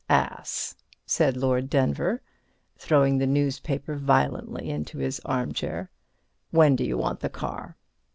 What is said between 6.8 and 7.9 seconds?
you want the car?"